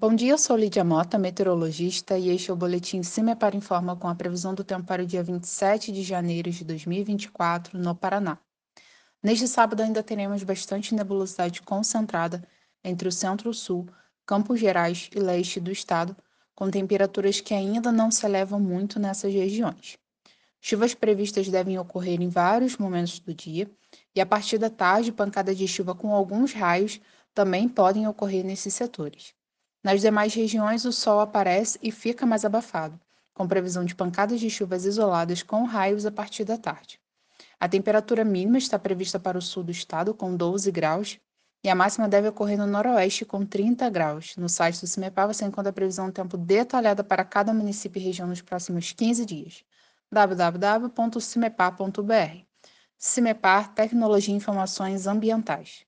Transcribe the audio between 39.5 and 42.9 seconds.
do estado, com 12 graus, e a máxima deve ocorrer no